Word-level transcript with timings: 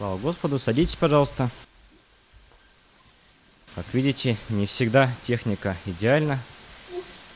Слава 0.00 0.16
Господу. 0.16 0.58
Садитесь, 0.58 0.96
пожалуйста. 0.96 1.50
Как 3.74 3.84
видите, 3.92 4.38
не 4.48 4.64
всегда 4.64 5.12
техника 5.26 5.76
идеальна, 5.84 6.38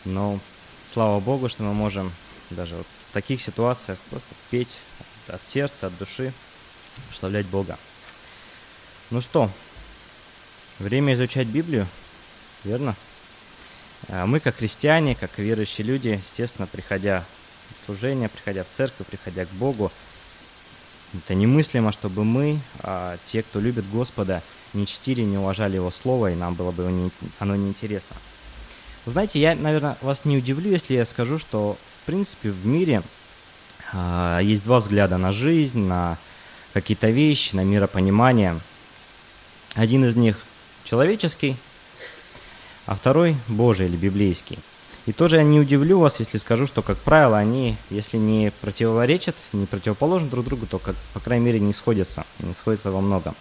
но 0.07 0.41
слава 0.91 1.21
Богу, 1.21 1.51
что 1.51 1.63
мы 1.63 1.75
можем 1.75 2.11
даже 2.49 2.77
вот 2.77 2.87
в 3.11 3.13
таких 3.13 3.43
ситуациях 3.43 3.99
просто 4.09 4.35
петь 4.51 4.79
от 5.29 5.47
сердца, 5.47 5.89
от 5.89 5.99
души, 5.99 6.33
прославлять 7.11 7.45
Бога. 7.45 7.79
Ну 9.11 9.21
что, 9.21 9.51
время 10.79 11.13
изучать 11.13 11.49
Библию, 11.49 11.87
верно? 12.65 12.97
А 14.09 14.25
Мы, 14.25 14.41
как 14.41 14.57
христиане, 14.57 15.15
как 15.15 15.37
верующие 15.37 15.87
люди, 15.87 16.19
естественно, 16.27 16.67
приходя 16.67 17.27
в 17.83 17.85
служение, 17.85 18.31
приходя 18.31 18.65
в 18.65 18.69
церковь, 18.75 19.07
приходя 19.07 19.45
к 19.45 19.51
Богу, 19.51 19.93
это 21.19 21.35
немыслимо, 21.35 21.93
чтобы 21.93 22.25
мы, 22.25 22.59
а, 22.81 23.17
те, 23.27 23.43
кто 23.43 23.61
любит 23.61 23.89
Господа, 23.91 24.43
не 24.73 24.87
чтили, 24.87 25.23
не 25.23 25.39
уважали 25.39 25.77
Его 25.77 25.91
Слово, 25.91 26.33
и 26.33 26.35
нам 26.35 26.55
было 26.55 26.73
бы 26.73 27.11
оно 27.39 27.57
неинтересно. 27.57 28.17
Вы 29.07 29.13
знаете, 29.13 29.39
я, 29.39 29.55
наверное, 29.55 29.97
вас 30.01 30.25
не 30.25 30.37
удивлю, 30.37 30.71
если 30.71 30.95
я 30.95 31.05
скажу, 31.05 31.39
что, 31.39 31.77
в 32.03 32.07
принципе, 32.07 32.51
в 32.51 32.67
мире 32.67 33.03
а, 33.93 34.41
есть 34.41 34.65
два 34.65 34.81
взгляда 34.81 35.19
на 35.19 35.33
жизнь, 35.33 35.79
на 35.79 36.19
какие-то 36.73 37.09
вещи, 37.09 37.55
на 37.55 37.63
миропонимание. 37.63 38.59
Один 39.75 40.05
из 40.05 40.17
них 40.17 40.39
человеческий, 40.85 41.57
а 42.87 42.95
второй 42.95 43.37
Божий 43.49 43.87
или 43.87 43.97
библейский. 43.97 44.59
И 45.07 45.13
тоже 45.13 45.37
я 45.37 45.43
не 45.43 45.61
удивлю 45.61 45.99
вас, 45.99 46.21
если 46.21 46.39
скажу, 46.39 46.67
что, 46.67 46.81
как 46.81 46.97
правило, 46.97 47.37
они, 47.37 47.77
если 47.91 48.17
не 48.17 48.51
противоречат, 48.63 49.37
не 49.53 49.67
противоположны 49.67 50.29
друг 50.29 50.47
другу, 50.47 50.67
то, 50.67 50.79
как, 50.79 50.97
по 51.13 51.21
крайней 51.21 51.45
мере, 51.45 51.61
не 51.61 51.75
сходятся, 51.75 52.25
не 52.39 52.55
сходятся 52.55 52.91
во 52.91 53.03
многом. 53.03 53.35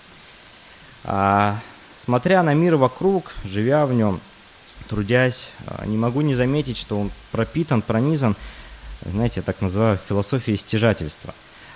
А, 1.05 1.57
смотря 2.03 2.43
на 2.43 2.53
мир 2.53 2.75
вокруг, 2.75 3.31
живя 3.45 3.85
в 3.85 3.93
нем, 3.93 4.19
трудясь, 4.89 5.51
а, 5.67 5.85
не 5.85 5.97
могу 5.97 6.19
не 6.19 6.35
заметить, 6.35 6.77
что 6.77 6.99
он 6.99 7.11
пропитан, 7.31 7.81
пронизан, 7.81 8.35
знаете, 9.05 9.35
я 9.37 9.43
так 9.43 9.61
называю, 9.61 9.97
философией 10.09 10.57
стяжательства. 10.57 11.33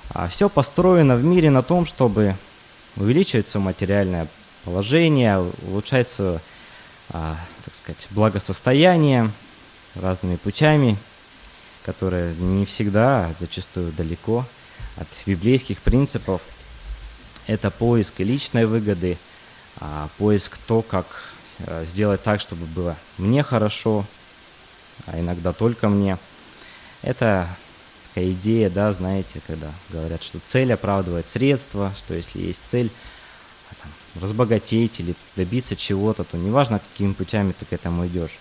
А 0.09 0.27
все 0.27 0.49
построено 0.49 1.15
в 1.15 1.23
мире 1.23 1.49
на 1.49 1.63
том, 1.63 1.85
чтобы 1.85 2.35
увеличивать 2.97 3.47
свое 3.47 3.65
материальное 3.65 4.27
положение, 4.65 5.39
улучшать 5.69 6.09
свое, 6.09 6.41
а, 7.11 7.37
так 7.63 7.73
сказать, 7.73 8.07
благосостояние 8.11 9.31
разными 10.01 10.35
путями, 10.35 10.97
которые 11.85 12.35
не 12.35 12.65
всегда, 12.65 13.27
а 13.27 13.33
зачастую 13.39 13.91
далеко 13.91 14.45
от 14.97 15.07
библейских 15.25 15.81
принципов. 15.81 16.41
Это 17.47 17.71
поиск 17.71 18.19
личной 18.19 18.65
выгоды, 18.65 19.17
а, 19.79 20.09
поиск 20.17 20.57
то, 20.67 20.81
как 20.81 21.05
э, 21.59 21.85
сделать 21.87 22.23
так, 22.23 22.41
чтобы 22.41 22.65
было 22.65 22.95
мне 23.17 23.41
хорошо, 23.43 24.05
а 25.05 25.19
иногда 25.19 25.53
только 25.53 25.87
мне. 25.87 26.17
Это 27.03 27.47
такая 28.17 28.31
идея, 28.31 28.69
да, 28.69 28.91
знаете, 28.93 29.39
когда 29.45 29.71
говорят, 29.89 30.23
что 30.23 30.39
цель 30.39 30.73
оправдывает 30.73 31.27
средства, 31.27 31.93
что 31.97 32.15
если 32.15 32.39
есть 32.39 32.61
цель 32.69 32.91
а, 33.69 33.75
там, 33.81 34.23
разбогатеть 34.23 34.99
или 34.99 35.15
добиться 35.35 35.75
чего-то, 35.75 36.23
то 36.23 36.35
неважно, 36.35 36.79
какими 36.79 37.13
путями 37.13 37.53
ты 37.57 37.65
к 37.65 37.73
этому 37.73 38.07
идешь. 38.07 38.39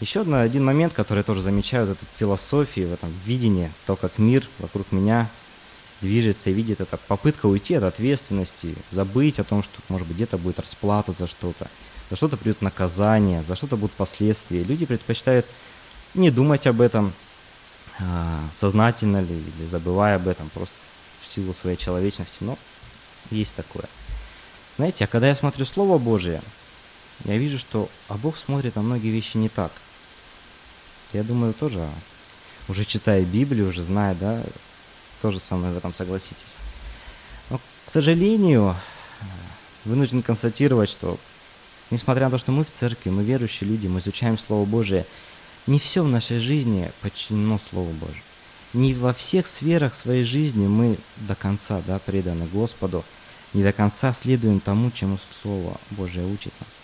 Еще 0.00 0.20
один 0.20 0.64
момент, 0.64 0.92
который 0.92 1.18
я 1.18 1.24
тоже 1.24 1.42
замечаю 1.42 1.86
в 1.86 1.90
этой 1.90 2.06
философии, 2.18 2.82
в 2.82 2.92
этом 2.92 3.12
видении, 3.24 3.72
то, 3.86 3.96
как 3.96 4.18
мир 4.18 4.46
вокруг 4.60 4.92
меня 4.92 5.28
движется 6.00 6.50
и 6.50 6.52
видит, 6.52 6.80
это 6.80 6.96
попытка 6.96 7.46
уйти 7.46 7.74
от 7.74 7.82
ответственности, 7.82 8.76
забыть 8.92 9.40
о 9.40 9.44
том, 9.44 9.64
что, 9.64 9.72
может 9.88 10.06
быть, 10.06 10.16
где-то 10.16 10.38
будет 10.38 10.60
расплата 10.60 11.12
за 11.18 11.26
что-то, 11.26 11.66
за 12.10 12.16
что-то 12.16 12.36
придет 12.36 12.62
наказание, 12.62 13.42
за 13.42 13.56
что-то 13.56 13.76
будут 13.76 13.96
последствия. 13.96 14.62
Люди 14.62 14.86
предпочитают 14.86 15.46
не 16.14 16.30
думать 16.30 16.68
об 16.68 16.80
этом, 16.80 17.12
а, 17.98 18.40
сознательно 18.56 19.20
ли, 19.20 19.34
или 19.34 19.68
забывая 19.68 20.14
об 20.14 20.28
этом, 20.28 20.48
просто 20.50 20.76
в 21.20 21.26
силу 21.26 21.52
своей 21.52 21.76
человечности, 21.76 22.38
но 22.44 22.56
есть 23.32 23.56
такое. 23.56 23.86
Знаете, 24.76 25.04
а 25.04 25.08
когда 25.08 25.26
я 25.26 25.34
смотрю 25.34 25.64
Слово 25.64 25.98
Божие, 25.98 26.40
я 27.24 27.36
вижу, 27.36 27.58
что 27.58 27.88
а 28.06 28.14
Бог 28.14 28.36
смотрит 28.38 28.76
на 28.76 28.82
многие 28.82 29.08
вещи 29.08 29.36
не 29.36 29.48
так. 29.48 29.72
Я 31.12 31.22
думаю, 31.22 31.54
тоже, 31.54 31.88
уже 32.68 32.84
читая 32.84 33.24
Библию, 33.24 33.70
уже 33.70 33.82
зная, 33.82 34.14
да, 34.14 34.42
тоже 35.22 35.40
со 35.40 35.56
мной 35.56 35.72
в 35.72 35.76
этом 35.78 35.94
согласитесь. 35.94 36.56
Но, 37.50 37.58
к 37.58 37.90
сожалению, 37.90 38.76
вынужден 39.84 40.22
констатировать, 40.22 40.90
что 40.90 41.18
несмотря 41.90 42.26
на 42.26 42.32
то, 42.32 42.38
что 42.38 42.52
мы 42.52 42.64
в 42.64 42.70
церкви, 42.70 43.10
мы 43.10 43.22
верующие 43.22 43.68
люди, 43.68 43.86
мы 43.86 44.00
изучаем 44.00 44.38
Слово 44.38 44.66
Божие, 44.66 45.06
не 45.66 45.78
все 45.78 46.02
в 46.02 46.08
нашей 46.08 46.38
жизни 46.38 46.90
подчинено 47.02 47.58
Слову 47.70 47.90
Божию. 47.92 48.22
Не 48.74 48.92
во 48.92 49.14
всех 49.14 49.46
сферах 49.46 49.94
своей 49.94 50.24
жизни 50.24 50.66
мы 50.66 50.98
до 51.16 51.34
конца 51.34 51.82
да, 51.86 51.98
преданы 51.98 52.46
Господу, 52.46 53.02
не 53.54 53.62
до 53.62 53.72
конца 53.72 54.12
следуем 54.12 54.60
тому, 54.60 54.90
чему 54.90 55.18
Слово 55.42 55.80
Божие 55.90 56.26
учит 56.26 56.52
нас. 56.60 56.77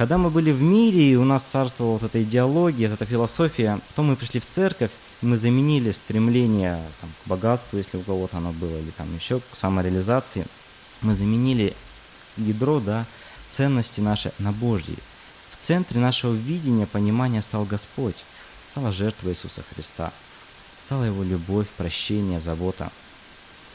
Когда 0.00 0.16
мы 0.16 0.30
были 0.30 0.50
в 0.50 0.62
мире, 0.62 1.12
и 1.12 1.16
у 1.16 1.24
нас 1.24 1.42
царствовала 1.42 1.98
вот 1.98 2.04
эта 2.04 2.22
идеология, 2.22 2.88
вот 2.88 2.94
эта 2.94 3.04
философия, 3.04 3.78
потом 3.88 4.06
мы 4.06 4.16
пришли 4.16 4.40
в 4.40 4.46
церковь, 4.46 4.90
и 5.20 5.26
мы 5.26 5.36
заменили 5.36 5.92
стремление 5.92 6.82
там, 7.02 7.10
к 7.22 7.28
богатству, 7.28 7.76
если 7.76 7.98
у 7.98 8.00
кого-то 8.00 8.38
оно 8.38 8.52
было, 8.52 8.78
или 8.78 8.92
там 8.92 9.14
еще 9.14 9.40
к 9.40 9.54
самореализации, 9.54 10.46
мы 11.02 11.14
заменили 11.14 11.74
ядро, 12.38 12.80
да, 12.80 13.04
ценности 13.50 14.00
наши 14.00 14.32
на 14.38 14.52
Божьи. 14.52 14.96
В 15.50 15.58
центре 15.66 16.00
нашего 16.00 16.32
видения, 16.32 16.86
понимания 16.86 17.42
стал 17.42 17.66
Господь, 17.66 18.16
стала 18.70 18.92
жертва 18.92 19.28
Иисуса 19.28 19.62
Христа, 19.74 20.12
стала 20.86 21.04
Его 21.04 21.22
любовь, 21.22 21.68
прощение, 21.76 22.40
забота. 22.40 22.90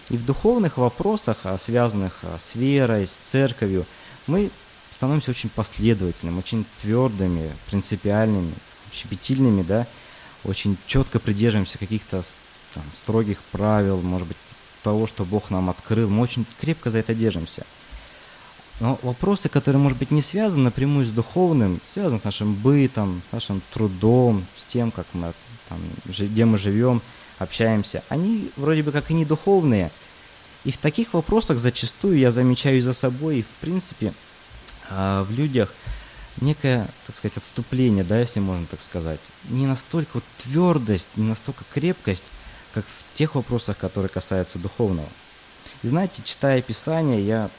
И 0.10 0.18
в 0.18 0.26
духовных 0.26 0.80
вопросах, 0.80 1.38
а, 1.44 1.56
связанных 1.60 2.18
а, 2.24 2.40
с 2.40 2.56
верой, 2.56 3.06
с 3.06 3.12
церковью, 3.12 3.86
мы 4.26 4.50
становимся 4.96 5.32
очень 5.32 5.50
последовательными, 5.50 6.40
очень 6.40 6.66
твердыми, 6.82 7.52
принципиальными, 7.68 8.54
щепетильными, 8.94 9.62
да, 9.62 9.86
очень 10.46 10.78
четко 10.88 11.20
придерживаемся 11.20 11.78
каких-то 11.78 12.24
там, 12.74 12.84
строгих 13.04 13.40
правил, 13.52 14.02
может 14.02 14.28
быть, 14.28 14.38
того, 14.84 15.08
что 15.08 15.26
Бог 15.26 15.50
нам 15.50 15.70
открыл, 15.70 16.10
мы 16.10 16.22
очень 16.22 16.46
крепко 16.62 16.92
за 16.92 17.00
это 17.00 17.14
держимся. 17.14 17.66
Но 18.80 19.00
вопросы, 19.02 19.50
которые, 19.50 19.82
может 19.82 19.98
быть, 19.98 20.12
не 20.12 20.22
связаны 20.22 20.66
напрямую 20.66 21.06
с 21.06 21.10
духовным, 21.10 21.80
связаны 21.92 22.20
с 22.20 22.24
нашим 22.24 22.54
бытом, 22.54 23.22
с 23.30 23.34
нашим 23.34 23.62
трудом, 23.74 24.46
с 24.58 24.66
тем, 24.66 24.92
как 24.92 25.08
мы, 25.14 25.34
там, 25.70 25.80
где 26.06 26.46
мы 26.46 26.58
живем, 26.58 27.02
общаемся, 27.40 28.04
они 28.10 28.50
вроде 28.58 28.84
бы 28.84 28.92
как 28.92 29.12
и 29.12 29.14
не 29.14 29.26
духовные. 29.26 29.92
И 30.66 30.72
в 30.72 30.78
таких 30.78 31.14
вопросах 31.14 31.58
зачастую 31.58 32.18
я 32.18 32.32
замечаю 32.32 32.82
за 32.82 32.94
собой, 32.94 33.40
и 33.40 33.44
в 33.44 33.62
принципе 33.62 34.14
а, 34.90 35.24
в 35.24 35.32
людях 35.32 35.74
некое, 36.42 36.88
так 37.08 37.16
сказать, 37.16 37.38
отступление, 37.38 38.04
да, 38.04 38.20
если 38.20 38.40
можно 38.40 38.66
так 38.66 38.82
сказать. 38.82 39.20
Не 39.50 39.68
настолько 39.68 40.12
вот 40.16 40.24
твердость, 40.44 41.08
не 41.16 41.28
настолько 41.28 41.64
крепкость, 41.74 42.26
как 42.74 42.86
в 42.86 43.18
тех 43.18 43.36
вопросах, 43.36 43.78
которые 43.78 44.10
касаются 44.10 44.60
духовного. 44.60 45.08
И 45.84 45.88
знаете, 45.88 46.22
читая 46.24 46.62
Писание, 46.62 47.26
я 47.26 47.50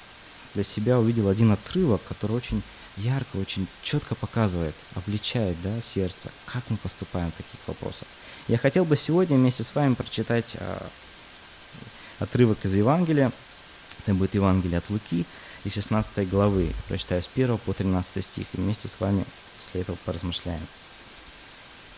для 0.55 0.65
себя 0.65 0.99
увидел 0.99 1.29
один 1.29 1.53
отрывок, 1.53 2.03
который 2.09 2.33
очень 2.33 2.63
ярко, 2.97 3.37
очень 3.37 3.67
четко 3.83 4.15
показывает, 4.15 4.75
обличает 4.95 5.57
да, 5.63 5.71
сердце, 5.83 6.31
как 6.47 6.63
мы 6.69 6.77
поступаем 6.77 7.31
в 7.31 7.35
таких 7.35 7.61
вопросах. 7.67 8.09
Я 8.49 8.59
хотел 8.59 8.85
бы 8.85 8.97
сегодня 8.97 9.37
вместе 9.37 9.65
с 9.65 9.75
вами 9.75 9.95
прочитать 9.95 10.57
а, 10.59 10.87
отрывок 12.21 12.59
из 12.65 12.75
Евангелия. 12.75 13.33
Это 14.05 14.15
будет 14.15 14.35
Евангелие 14.35 14.79
от 14.79 14.89
Луки 14.89 15.27
из 15.67 15.75
16 15.75 16.29
главы. 16.31 16.73
Прочитаю 16.89 17.23
с 17.23 17.29
1 17.35 17.59
по 17.59 17.75
13 17.75 18.25
стих. 18.25 18.47
И 18.53 18.57
вместе 18.57 18.89
с 18.89 19.01
вами 19.01 19.25
после 19.59 19.83
этого 19.83 19.97
поразмышляем. 20.05 20.65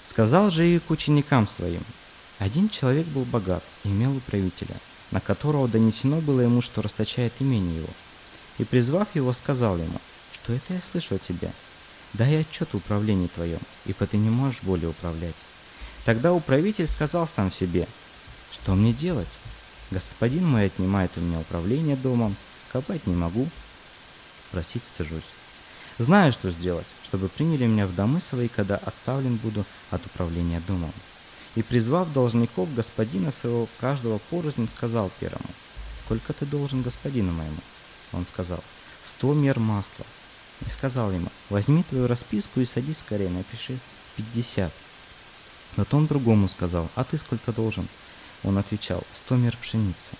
«Сказал 0.09 0.51
же 0.51 0.67
и 0.67 0.79
к 0.79 0.91
ученикам 0.91 1.47
своим, 1.47 1.83
один 2.39 2.69
человек 2.69 3.07
был 3.09 3.25
богат 3.25 3.63
и 3.85 3.89
имел 3.89 4.17
управителя, 4.17 4.75
на 5.11 5.21
которого 5.21 5.69
донесено 5.69 6.21
было 6.21 6.41
ему, 6.41 6.63
что 6.63 6.83
расточает 6.83 7.33
имение 7.41 7.77
его. 7.77 7.89
И, 8.59 8.65
призвав 8.65 9.15
его, 9.15 9.33
сказал 9.33 9.77
ему, 9.77 10.01
что 10.33 10.55
это 10.55 10.75
я 10.75 10.81
слышу 10.91 11.17
от 11.17 11.23
тебя. 11.23 11.53
Дай 12.15 12.41
отчет 12.41 12.71
о 12.73 12.79
управлении 12.79 13.27
твоем, 13.27 13.61
ибо 13.85 14.07
ты 14.07 14.17
не 14.17 14.31
можешь 14.31 14.63
более 14.63 14.89
управлять. 14.89 15.35
Тогда 16.07 16.33
управитель 16.33 16.89
сказал 16.89 17.29
сам 17.29 17.53
себе, 17.53 17.87
что 18.51 18.75
мне 18.75 18.95
делать? 18.95 19.29
Господин 19.91 20.47
мой 20.47 20.67
отнимает 20.67 21.11
у 21.17 21.21
меня 21.21 21.39
управление 21.41 21.97
домом, 21.97 22.35
копать 22.73 23.07
не 23.07 23.15
могу, 23.15 23.49
просить 24.51 24.83
стыжусь. 24.85 25.23
Знаю, 25.99 26.33
что 26.33 26.51
сделать, 26.51 26.87
чтобы 27.05 27.29
приняли 27.29 27.67
меня 27.67 27.87
в 27.87 27.95
домы 27.95 28.21
свои, 28.21 28.49
когда 28.49 28.77
отставлен 28.77 29.37
буду 29.37 29.65
от 29.91 30.05
управления 30.07 30.63
домом. 30.67 30.93
И 31.57 31.63
призвав 31.63 32.13
должников 32.13 32.73
господина 32.75 33.33
своего, 33.33 33.69
каждого 33.81 34.19
порознь, 34.31 34.69
сказал 34.77 35.11
первому, 35.19 35.49
сколько 36.05 36.33
ты 36.33 36.47
должен 36.47 36.83
господину 36.83 37.33
моему? 37.33 37.59
Он 38.13 38.25
сказал, 38.33 38.63
сто 39.05 39.35
мер 39.35 39.59
масла. 39.59 40.07
И 40.67 40.71
сказал 40.71 41.11
ему, 41.13 41.29
возьми 41.51 41.83
твою 41.83 42.07
расписку 42.07 42.61
и 42.61 42.65
садись 42.65 42.99
скорее, 42.99 43.31
напиши 43.31 43.79
пятьдесят. 44.17 44.73
Потом 45.77 46.07
другому 46.07 46.49
сказал, 46.49 46.89
а 46.95 47.05
ты 47.05 47.19
сколько 47.19 47.53
должен? 47.53 47.89
Он 48.45 48.59
отвечал, 48.59 49.03
сто 49.15 49.37
мер 49.37 49.57
пшеницы. 49.57 50.13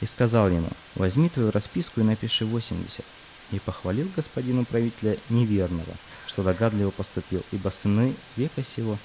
И 0.00 0.06
сказал 0.06 0.48
ему, 0.50 0.68
возьми 0.94 1.28
твою 1.28 1.50
расписку 1.50 2.00
и 2.00 2.04
напиши 2.04 2.44
восемьдесят. 2.44 3.04
И 3.52 3.58
похвалил 3.60 4.10
господину 4.16 4.64
правителя 4.64 5.16
неверного, 5.30 5.94
что 6.26 6.42
догадливо 6.42 6.90
поступил, 6.90 7.42
ибо 7.52 7.68
сыны 7.68 8.14
века 8.36 8.62
сего 8.62 8.98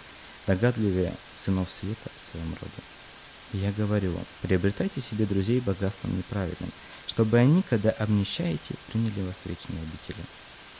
догадливее 0.48 1.14
сынов 1.36 1.70
света 1.70 2.10
в 2.10 2.32
своем 2.32 2.50
роде. 2.60 2.82
И 3.54 3.58
я 3.58 3.72
говорю 3.74 4.12
вам, 4.14 4.26
приобретайте 4.42 5.02
себе 5.02 5.26
друзей 5.26 5.60
богатством 5.60 6.18
неправедным, 6.18 6.72
чтобы 7.06 7.38
они, 7.38 7.64
когда 7.70 7.92
обнищаете, 7.92 8.76
приняли 8.92 9.22
вас 9.22 9.36
в 9.44 9.50
вечные 9.50 9.82
обители. 9.82 10.26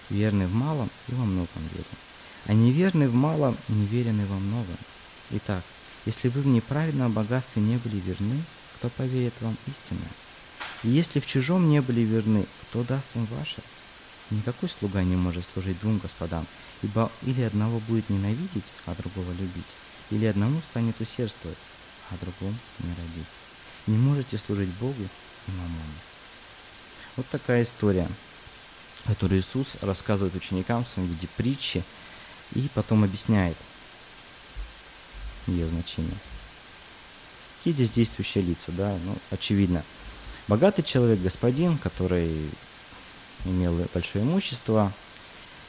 Верный 0.10 0.48
в 0.48 0.54
малом 0.54 0.90
и 1.08 1.14
во 1.14 1.24
многом 1.24 1.62
верен, 1.72 1.86
а 2.48 2.54
неверный 2.54 3.08
в 3.08 3.14
малом, 3.14 3.56
неверен 3.70 4.20
и 4.20 4.26
во 4.26 4.36
многом. 4.36 4.78
Итак, 5.30 5.64
если 6.06 6.28
вы 6.28 6.42
в 6.42 6.48
неправедном 6.48 7.14
богатстве 7.14 7.62
не 7.62 7.78
были 7.78 7.98
верны, 7.98 8.44
кто 8.82 8.90
поверит 8.90 9.34
вам 9.42 9.56
истинное? 9.68 10.10
И 10.84 10.90
если 10.90 11.20
в 11.20 11.28
чужом 11.28 11.70
не 11.70 11.82
были 11.82 12.02
верны, 12.02 12.48
кто 12.64 12.84
даст 12.84 13.06
вам 13.14 13.26
ваше? 13.26 13.62
Никакой 14.32 14.70
слуга 14.70 15.04
не 15.04 15.16
может 15.16 15.46
служить 15.54 15.80
двум 15.82 16.00
господам, 16.00 16.48
ибо 16.82 17.12
или 17.22 17.44
одного 17.44 17.80
будет 17.82 18.10
ненавидеть, 18.10 18.66
а 18.88 18.96
другого 18.96 19.32
любить, 19.34 19.68
или 20.10 20.26
одному 20.26 20.60
станет 20.72 21.00
усердствовать, 21.00 21.60
а 22.10 22.16
другому 22.26 22.58
не 22.80 22.90
родить. 22.90 23.28
Не 23.86 23.98
можете 23.98 24.40
служить 24.40 24.70
Богу 24.80 25.08
и 25.48 25.52
мамону. 25.52 25.94
Вот 27.18 27.28
такая 27.28 27.62
история, 27.62 28.10
которую 29.06 29.42
Иисус 29.42 29.76
рассказывает 29.82 30.34
ученикам 30.34 30.86
в 30.86 30.88
своем 30.88 31.08
виде 31.08 31.28
притчи 31.38 31.84
и 32.56 32.68
потом 32.74 33.04
объясняет 33.04 33.58
ее 35.46 35.68
значение. 35.68 36.18
Какие 37.62 37.76
здесь 37.76 37.92
действующие 37.92 38.44
лица, 38.44 38.72
да, 38.72 38.92
ну, 39.06 39.16
очевидно. 39.30 39.84
Богатый 40.48 40.82
человек, 40.82 41.20
господин, 41.20 41.78
который 41.78 42.36
имел 43.46 43.80
большое 43.94 44.26
имущество, 44.26 44.92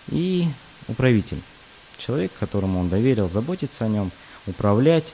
и 0.08 0.48
управитель, 0.88 1.42
человек, 1.98 2.32
которому 2.40 2.80
он 2.80 2.88
доверил 2.88 3.28
заботиться 3.28 3.84
о 3.84 3.88
нем, 3.88 4.10
управлять. 4.46 5.12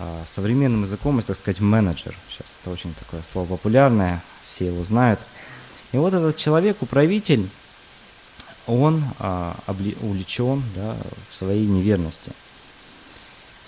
А, 0.00 0.24
современным 0.28 0.82
языком, 0.82 1.20
это, 1.20 1.28
так 1.28 1.38
сказать, 1.38 1.60
менеджер. 1.60 2.16
Сейчас 2.28 2.48
это 2.60 2.72
очень 2.72 2.92
такое 2.94 3.22
слово 3.22 3.46
популярное, 3.46 4.20
все 4.48 4.66
его 4.66 4.82
знают. 4.82 5.20
И 5.92 5.96
вот 5.96 6.12
этот 6.12 6.36
человек, 6.36 6.82
управитель, 6.82 7.48
он 8.66 9.04
а, 9.20 9.56
обли, 9.66 9.96
увлечен 10.00 10.62
да, 10.74 10.96
в 11.30 11.36
своей 11.36 11.66
неверности. 11.66 12.32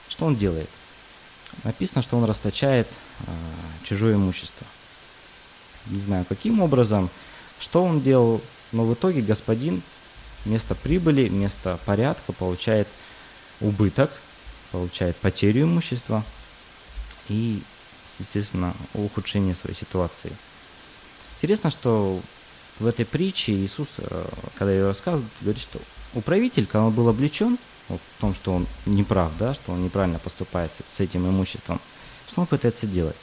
Что 0.09 0.27
он 0.27 0.35
делает? 0.35 0.69
Написано, 1.64 2.02
что 2.02 2.16
он 2.16 2.25
расточает 2.25 2.88
а, 3.26 3.32
чужое 3.84 4.14
имущество. 4.14 4.66
Не 5.87 6.00
знаю, 6.00 6.25
каким 6.28 6.60
образом, 6.60 7.10
что 7.58 7.84
он 7.84 8.00
делал, 8.00 8.40
но 8.72 8.84
в 8.84 8.94
итоге 8.94 9.20
господин 9.20 9.82
вместо 10.44 10.75
прибыли, 10.75 11.28
вместо 11.28 11.78
порядка 11.84 12.32
получает 12.32 12.88
убыток, 13.60 14.10
получает 14.72 15.16
потерю 15.16 15.64
имущества 15.64 16.25
и, 17.28 17.62
естественно, 18.19 18.75
ухудшение 18.94 19.54
своей 19.54 19.76
ситуации. 19.76 20.32
Интересно, 21.38 21.70
что 21.70 22.20
в 22.78 22.87
этой 22.87 23.04
притче 23.04 23.52
Иисус, 23.52 23.88
э, 23.99 24.25
когда 24.56 24.72
ее 24.72 24.87
рассказывает, 24.87 25.28
говорит, 25.40 25.62
что 25.62 25.81
управитель, 26.14 26.66
когда 26.66 26.87
он 26.87 26.93
был 26.93 27.08
облечен 27.08 27.58
в 27.99 28.21
том, 28.21 28.35
что 28.35 28.53
он 28.53 28.67
не 28.87 29.03
прав, 29.03 29.33
да, 29.39 29.55
что 29.55 29.73
он 29.73 29.85
неправильно 29.85 30.19
поступает 30.19 30.73
с 30.89 31.00
этим 31.00 31.29
имуществом, 31.29 31.81
что 32.29 32.41
он 32.41 32.47
пытается 32.47 32.87
делать? 32.87 33.17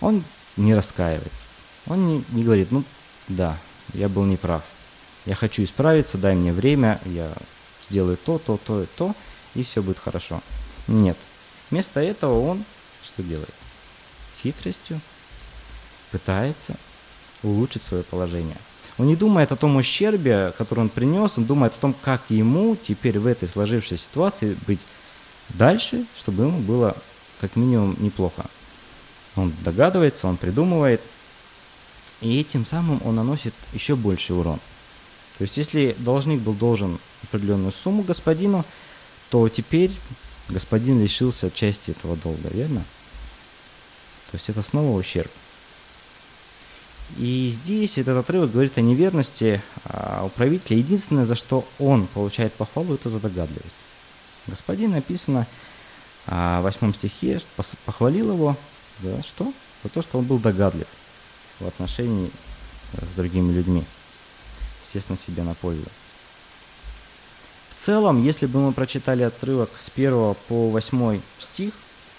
Он 0.00 0.22
не 0.56 0.74
раскаивается. 0.74 1.44
Он 1.86 2.06
не, 2.06 2.24
не 2.30 2.44
говорит, 2.44 2.70
ну 2.70 2.84
да, 3.28 3.56
я 3.94 4.08
был 4.08 4.24
неправ, 4.24 4.62
я 5.26 5.34
хочу 5.34 5.62
исправиться, 5.62 6.18
дай 6.18 6.34
мне 6.34 6.52
время, 6.52 7.00
я 7.04 7.32
сделаю 7.88 8.16
то, 8.16 8.38
то, 8.38 8.58
то 8.58 8.82
и 8.82 8.86
то, 8.86 9.14
и 9.54 9.62
все 9.62 9.82
будет 9.82 9.98
хорошо. 9.98 10.42
Нет. 10.86 11.16
Вместо 11.70 12.00
этого 12.00 12.40
он 12.40 12.64
что 13.02 13.22
делает? 13.22 13.54
Хитростью 14.42 15.00
пытается 16.10 16.76
улучшить 17.42 17.82
свое 17.82 18.02
положение. 18.02 18.56
Он 18.98 19.06
не 19.06 19.14
думает 19.14 19.52
о 19.52 19.56
том 19.56 19.76
ущербе, 19.76 20.52
который 20.58 20.80
он 20.80 20.88
принес, 20.88 21.38
он 21.38 21.44
думает 21.44 21.72
о 21.72 21.80
том, 21.80 21.94
как 22.02 22.22
ему 22.28 22.76
теперь 22.76 23.18
в 23.18 23.26
этой 23.26 23.48
сложившейся 23.48 24.02
ситуации 24.02 24.56
быть 24.66 24.80
дальше, 25.50 26.04
чтобы 26.16 26.44
ему 26.44 26.58
было 26.58 26.96
как 27.40 27.54
минимум 27.54 27.96
неплохо. 28.00 28.44
Он 29.36 29.52
догадывается, 29.64 30.26
он 30.26 30.36
придумывает, 30.36 31.00
и 32.20 32.40
этим 32.40 32.66
самым 32.66 33.00
он 33.04 33.14
наносит 33.14 33.54
еще 33.72 33.94
больший 33.94 34.36
урон. 34.36 34.58
То 35.38 35.42
есть 35.42 35.56
если 35.56 35.94
должник 35.98 36.40
был 36.40 36.54
должен 36.54 36.98
определенную 37.22 37.72
сумму 37.72 38.02
господину, 38.02 38.64
то 39.30 39.48
теперь 39.48 39.92
господин 40.48 41.00
лишился 41.00 41.52
части 41.52 41.92
этого 41.92 42.16
долга, 42.16 42.48
верно? 42.50 42.80
То 44.32 44.36
есть 44.36 44.48
это 44.48 44.62
снова 44.62 44.98
ущерб. 44.98 45.30
И 47.16 47.50
здесь 47.52 47.98
этот 47.98 48.18
отрывок 48.18 48.52
говорит 48.52 48.76
о 48.76 48.80
неверности 48.80 49.62
а 49.84 50.22
управителя. 50.24 50.76
Единственное, 50.76 51.24
за 51.24 51.34
что 51.34 51.66
он 51.78 52.06
получает 52.06 52.52
похвалу, 52.52 52.94
это 52.94 53.10
за 53.10 53.18
догадливость. 53.18 53.74
Господин 54.46 54.92
написано 54.92 55.46
а, 56.26 56.60
в 56.60 56.64
восьмом 56.64 56.94
стихе, 56.94 57.40
похвалил 57.84 58.32
его 58.32 58.56
за 59.02 59.22
что? 59.22 59.52
За 59.82 59.88
то, 59.88 60.02
что 60.02 60.18
он 60.18 60.24
был 60.24 60.38
догадлив 60.38 60.86
в 61.60 61.66
отношении 61.66 62.30
э, 62.92 63.04
с 63.04 63.16
другими 63.16 63.52
людьми 63.52 63.84
естественно, 64.88 65.18
себе 65.18 65.42
на 65.42 65.54
пользу. 65.54 65.84
В 67.70 67.84
целом, 67.84 68.22
если 68.24 68.46
бы 68.46 68.60
мы 68.60 68.72
прочитали 68.72 69.22
отрывок 69.22 69.70
с 69.78 69.90
1 69.94 70.34
по 70.48 70.70
8 70.70 71.20
стих, 71.38 71.72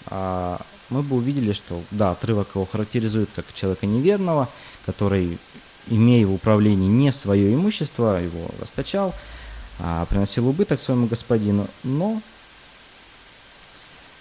а, 0.05 0.61
мы 0.89 1.03
бы 1.03 1.17
увидели, 1.17 1.51
что 1.51 1.81
да, 1.91 2.11
отрывок 2.11 2.49
его 2.55 2.65
характеризует 2.65 3.29
как 3.35 3.45
человека 3.53 3.85
неверного, 3.85 4.49
который, 4.89 5.37
имея 5.87 6.25
в 6.25 6.33
управлении 6.33 6.87
не 6.87 7.11
свое 7.11 7.53
имущество, 7.53 8.19
его 8.19 8.49
расточал, 8.59 9.13
а, 9.77 10.05
приносил 10.05 10.47
убыток 10.47 10.79
своему 10.79 11.05
господину, 11.05 11.67
но 11.83 12.19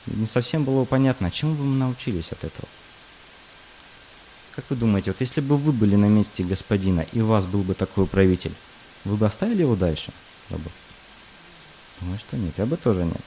не 0.07 0.27
совсем 0.27 0.65
было 0.65 0.85
понятно, 0.85 1.31
чему 1.31 1.55
бы 1.55 1.65
мы 1.65 1.79
научились 1.79 2.33
от 2.33 2.45
этого. 2.45 2.69
Как 4.57 4.67
вы 4.69 4.77
думаете, 4.77 5.13
вот 5.13 5.21
если 5.23 5.41
бы 5.41 5.57
вы 5.57 5.73
были 5.73 5.97
на 5.97 6.07
месте 6.07 6.45
господина, 6.45 7.07
и 7.15 7.23
у 7.23 7.27
вас 7.27 7.47
был 7.47 7.63
бы 7.63 7.73
такой 7.73 8.05
управитель, 8.05 8.53
вы 9.07 9.17
бы 9.17 9.25
оставили 9.25 9.63
его 9.63 9.75
дальше? 9.75 10.13
Думаю, 10.51 12.19
что 12.19 12.37
нет, 12.37 12.53
я 12.59 12.67
бы 12.67 12.77
тоже 12.77 13.05
нет. 13.05 13.23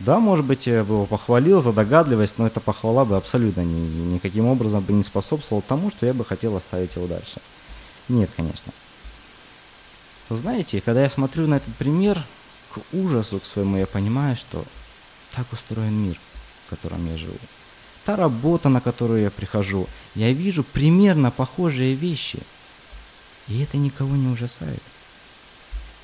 Да, 0.00 0.18
может 0.18 0.44
быть, 0.44 0.66
я 0.66 0.82
бы 0.82 0.94
его 0.94 1.06
похвалил 1.06 1.62
за 1.62 1.72
догадливость, 1.72 2.38
но 2.38 2.46
эта 2.46 2.60
похвала 2.60 3.04
бы 3.04 3.16
абсолютно 3.16 3.60
ни, 3.60 4.14
никаким 4.14 4.46
образом 4.46 4.82
бы 4.82 4.92
не 4.92 5.04
способствовала 5.04 5.62
тому, 5.62 5.90
что 5.90 6.06
я 6.06 6.14
бы 6.14 6.24
хотел 6.24 6.56
оставить 6.56 6.96
его 6.96 7.06
дальше. 7.06 7.40
Нет, 8.08 8.30
конечно. 8.36 8.72
Вы 10.28 10.36
знаете, 10.38 10.80
когда 10.80 11.02
я 11.02 11.08
смотрю 11.08 11.46
на 11.46 11.56
этот 11.56 11.74
пример, 11.76 12.20
к 12.72 12.80
ужасу 12.92 13.38
к 13.38 13.44
своему 13.44 13.76
я 13.76 13.86
понимаю, 13.86 14.34
что 14.36 14.64
так 15.32 15.46
устроен 15.52 15.94
мир, 15.94 16.18
в 16.66 16.70
котором 16.70 17.06
я 17.06 17.16
живу 17.16 17.38
та 18.04 18.16
работа, 18.16 18.68
на 18.68 18.80
которую 18.80 19.22
я 19.22 19.30
прихожу, 19.30 19.86
я 20.14 20.32
вижу 20.32 20.62
примерно 20.62 21.30
похожие 21.30 21.94
вещи. 21.94 22.38
И 23.48 23.60
это 23.62 23.76
никого 23.76 24.14
не 24.16 24.28
ужасает. 24.28 24.82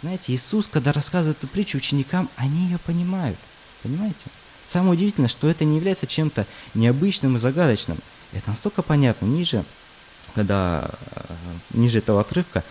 Знаете, 0.02 0.32
Иисус, 0.32 0.66
когда 0.66 0.92
рассказывает 0.92 1.38
эту 1.38 1.46
притчу 1.46 1.78
ученикам, 1.78 2.28
они 2.36 2.64
ее 2.64 2.78
понимают. 2.78 3.38
Понимаете? 3.82 4.26
Самое 4.70 4.92
удивительное, 4.92 5.28
что 5.28 5.48
это 5.48 5.64
не 5.64 5.76
является 5.76 6.06
чем-то 6.06 6.46
необычным 6.74 7.36
и 7.36 7.40
загадочным. 7.40 7.98
Это 8.32 8.50
настолько 8.50 8.82
понятно. 8.82 9.26
Ниже, 9.26 9.64
когда 10.34 10.88
э, 10.90 11.34
ниже 11.74 11.98
этого 11.98 12.20
отрывка, 12.20 12.62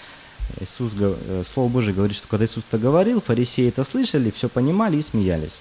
Иисус, 0.60 0.94
э, 0.98 1.44
Слово 1.52 1.70
Божие 1.70 1.94
говорит, 1.94 2.16
что 2.16 2.28
когда 2.28 2.46
Иисус 2.46 2.64
это 2.68 2.78
говорил, 2.78 3.22
фарисеи 3.22 3.68
это 3.68 3.84
слышали, 3.84 4.32
все 4.32 4.50
понимали 4.50 4.98
и 4.98 5.02
смеялись, 5.02 5.56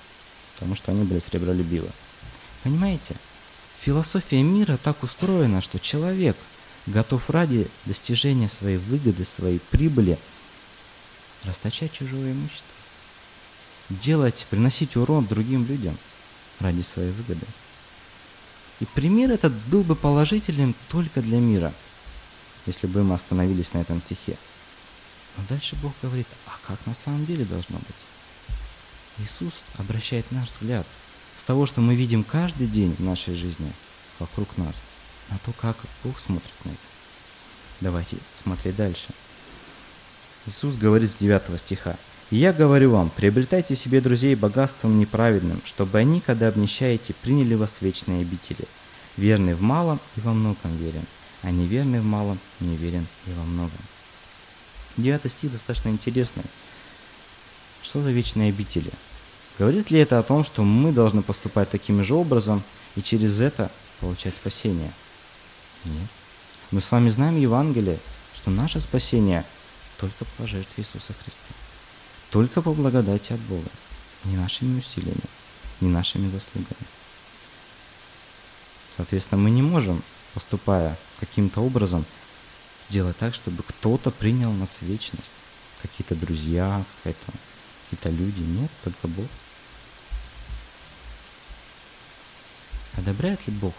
потому 0.54 0.76
что 0.76 0.92
они 0.92 1.02
были 1.04 1.20
сребролюбивы. 1.20 1.88
Понимаете? 2.62 3.16
Философия 3.80 4.42
мира 4.42 4.78
так 4.82 5.02
устроена, 5.02 5.60
что 5.60 5.78
человек 5.78 6.36
готов 6.86 7.30
ради 7.30 7.68
достижения 7.84 8.48
своей 8.48 8.78
выгоды, 8.78 9.24
своей 9.24 9.60
прибыли 9.70 10.18
расточать 11.44 11.92
чужое 11.92 12.32
имущество, 12.32 12.74
делать, 13.90 14.46
приносить 14.50 14.96
урон 14.96 15.26
другим 15.26 15.66
людям 15.66 15.96
ради 16.60 16.82
своей 16.82 17.10
выгоды. 17.10 17.46
И 18.80 18.84
пример 18.84 19.30
этот 19.30 19.52
был 19.52 19.82
бы 19.82 19.96
положительным 19.96 20.74
только 20.88 21.20
для 21.20 21.38
мира, 21.38 21.72
если 22.66 22.86
бы 22.86 23.02
мы 23.02 23.14
остановились 23.14 23.72
на 23.72 23.78
этом 23.78 24.00
стихе. 24.00 24.36
Но 25.36 25.44
дальше 25.48 25.76
Бог 25.82 25.92
говорит, 26.02 26.26
а 26.46 26.56
как 26.66 26.78
на 26.86 26.94
самом 26.94 27.26
деле 27.26 27.44
должно 27.44 27.78
быть? 27.78 27.96
Иисус 29.18 29.52
обращает 29.78 30.30
наш 30.30 30.48
взгляд 30.50 30.86
с 31.40 31.44
того, 31.44 31.66
что 31.66 31.80
мы 31.80 31.94
видим 31.94 32.22
каждый 32.22 32.66
день 32.66 32.94
в 32.94 33.00
нашей 33.00 33.34
жизни 33.34 33.72
вокруг 34.18 34.56
нас, 34.56 34.76
на 35.30 35.38
то, 35.38 35.52
как 35.52 35.76
Бог 36.04 36.18
смотрит 36.20 36.64
на 36.64 36.70
это. 36.70 36.78
Давайте 37.80 38.16
смотреть 38.42 38.76
дальше. 38.76 39.08
Иисус 40.46 40.76
говорит 40.76 41.10
с 41.10 41.16
9 41.16 41.60
стиха. 41.60 41.96
«И 42.30 42.36
я 42.36 42.52
говорю 42.52 42.90
вам, 42.90 43.10
приобретайте 43.10 43.74
себе 43.74 44.00
друзей 44.00 44.34
богатством 44.34 44.98
неправедным, 44.98 45.62
чтобы 45.64 45.98
они, 45.98 46.20
когда 46.20 46.48
обнищаете, 46.48 47.14
приняли 47.14 47.54
вас 47.54 47.76
вечные 47.80 48.20
обители. 48.20 48.66
Верный 49.16 49.54
в 49.54 49.62
малом 49.62 49.98
и 50.16 50.20
во 50.20 50.32
многом 50.32 50.76
верен, 50.76 51.04
а 51.42 51.50
неверный 51.50 52.00
в 52.00 52.04
малом 52.04 52.38
не 52.60 52.76
верен 52.76 53.06
и 53.26 53.30
во 53.32 53.44
многом». 53.44 53.80
Девятый 54.96 55.30
стих 55.30 55.52
достаточно 55.52 55.88
интересный. 55.88 56.44
Что 57.82 58.02
за 58.02 58.10
вечные 58.10 58.50
обители? 58.50 58.90
Говорит 59.58 59.90
ли 59.90 60.00
это 60.00 60.18
о 60.18 60.22
том, 60.22 60.44
что 60.44 60.64
мы 60.64 60.92
должны 60.92 61.22
поступать 61.22 61.70
таким 61.70 62.04
же 62.04 62.14
образом 62.14 62.62
и 62.96 63.02
через 63.02 63.40
это 63.40 63.70
получать 64.00 64.34
спасение? 64.34 64.92
Нет. 65.84 66.08
Мы 66.70 66.80
с 66.80 66.90
вами 66.90 67.08
знаем 67.10 67.40
Евангелие, 67.40 67.98
что 68.34 68.50
наше 68.50 68.80
спасение 68.80 69.44
только 69.98 70.24
по 70.36 70.46
жертве 70.46 70.84
Иисуса 70.84 71.14
Христа. 71.24 71.67
Только 72.30 72.60
по 72.60 72.74
благодати 72.74 73.32
от 73.32 73.40
Бога. 73.40 73.70
Не 74.24 74.36
нашими 74.36 74.78
усилиями, 74.78 75.22
не 75.80 75.88
нашими 75.88 76.30
заслугами. 76.30 76.86
Соответственно, 78.96 79.40
мы 79.40 79.50
не 79.50 79.62
можем, 79.62 80.02
поступая 80.34 80.96
каким-то 81.20 81.60
образом, 81.60 82.04
сделать 82.88 83.16
так, 83.16 83.34
чтобы 83.34 83.62
кто-то 83.62 84.10
принял 84.10 84.52
нас 84.52 84.78
в 84.80 84.82
вечность. 84.82 85.32
Какие-то 85.82 86.16
друзья, 86.16 86.84
какие-то 87.04 87.32
какие 87.90 88.12
люди. 88.12 88.40
Нет, 88.40 88.70
только 88.82 89.08
Бог. 89.08 89.28
Одобряет 92.94 93.46
ли 93.46 93.52
Бог 93.54 93.74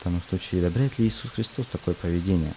в 0.00 0.04
данном 0.04 0.22
случае, 0.28 0.60
одобряет 0.60 0.98
ли 0.98 1.06
Иисус 1.08 1.30
Христос 1.30 1.66
такое 1.72 1.94
поведение? 1.94 2.52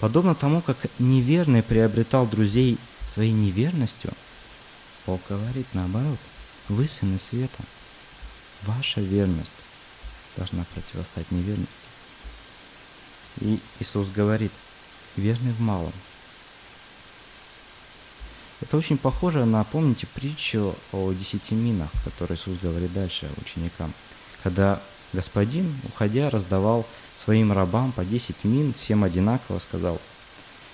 Подобно 0.00 0.34
тому, 0.34 0.60
как 0.60 0.76
неверный 0.98 1.62
приобретал 1.62 2.26
друзей 2.26 2.78
своей 3.12 3.32
неверностью, 3.32 4.12
Бог 5.06 5.20
говорит 5.28 5.66
наоборот, 5.72 6.18
вы 6.68 6.86
сыны 6.86 7.18
света, 7.18 7.62
ваша 8.62 9.00
верность 9.00 9.52
должна 10.36 10.64
противостать 10.74 11.30
неверности. 11.30 11.76
И 13.40 13.60
Иисус 13.80 14.08
говорит, 14.08 14.52
верный 15.16 15.52
в 15.52 15.60
малом. 15.60 15.92
Это 18.60 18.76
очень 18.76 18.98
похоже 18.98 19.44
на, 19.44 19.64
помните, 19.64 20.06
притчу 20.06 20.74
о 20.92 21.12
десяти 21.12 21.54
минах, 21.54 21.90
которую 22.04 22.38
Иисус 22.38 22.58
говорит 22.58 22.92
дальше 22.92 23.28
ученикам. 23.40 23.92
Когда 24.42 24.80
господин, 25.12 25.74
уходя, 25.84 26.30
раздавал 26.30 26.86
своим 27.16 27.52
рабам 27.52 27.92
по 27.92 28.04
10 28.04 28.44
мин, 28.44 28.74
всем 28.78 29.04
одинаково 29.04 29.58
сказал, 29.58 30.00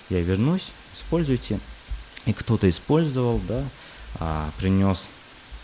я 0.09 0.21
вернусь, 0.21 0.71
используйте. 0.95 1.59
И 2.25 2.33
кто-то 2.33 2.69
использовал, 2.69 3.39
да, 3.47 3.63
а, 4.19 4.49
принес 4.57 5.05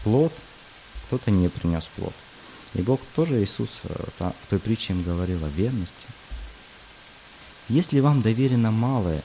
плод, 0.03 0.33
кто-то 1.07 1.31
не 1.31 1.47
принес 1.49 1.85
плод. 1.95 2.13
И 2.73 2.81
Бог 2.81 2.99
тоже, 3.15 3.41
Иисус, 3.41 3.69
э, 3.83 3.93
в 4.19 4.49
той 4.49 4.59
притче 4.59 4.93
им 4.93 5.03
говорил 5.03 5.43
о 5.43 5.49
верности– 5.49 6.05
если 7.69 7.99
вам 7.99 8.23
доверено 8.23 8.71
малое, 8.71 9.21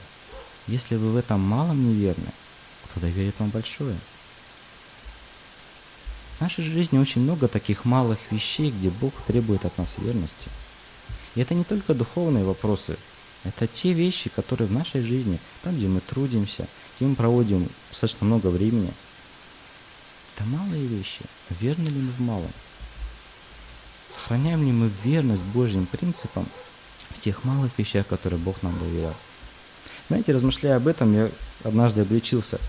если 0.67 0.95
вы 0.97 1.11
в 1.11 1.17
этом 1.17 1.41
малом 1.41 1.89
неверны, 1.89 2.31
кто 2.83 2.99
доверит 2.99 3.33
вам 3.39 3.49
большое? 3.49 3.97
В 6.37 6.41
нашей 6.41 6.63
жизни 6.63 6.99
очень 6.99 7.21
много 7.21 7.47
таких 7.47 7.85
малых 7.85 8.19
вещей, 8.29 8.69
где 8.69 8.91
Бог 8.91 9.13
требует 9.25 9.65
от 9.65 9.75
нас 9.79 9.95
верности. 9.97 10.49
И 11.35 11.41
это 11.41 11.53
не 11.53 11.63
только 11.63 11.93
духовные 11.93 12.43
вопросы, 12.43 12.97
это 13.43 13.67
те 13.67 13.93
вещи, 13.93 14.29
которые 14.29 14.67
в 14.67 14.71
нашей 14.71 15.01
жизни, 15.01 15.39
там, 15.61 15.75
где 15.75 15.87
мы 15.87 15.99
трудимся, 15.99 16.67
где 16.97 17.07
мы 17.07 17.15
проводим 17.15 17.69
достаточно 17.89 18.25
много 18.25 18.47
времени. 18.47 18.91
Это 20.35 20.45
малые 20.49 20.85
вещи. 20.85 21.21
Верны 21.59 21.87
ли 21.87 21.99
мы 21.99 22.11
в 22.11 22.19
малом? 22.21 22.51
Сохраняем 24.13 24.65
ли 24.65 24.71
мы 24.71 24.89
верность 25.03 25.43
Божьим 25.43 25.85
принципам 25.85 26.47
в 27.09 27.21
тех 27.21 27.43
малых 27.43 27.71
вещах, 27.77 28.07
которые 28.07 28.39
Бог 28.39 28.63
нам 28.63 28.77
доверял. 28.79 29.13
Знаете, 30.07 30.33
размышляя 30.33 30.77
об 30.77 30.87
этом, 30.87 31.13
я 31.13 31.29
однажды 31.63 32.01
обличился. 32.01 32.59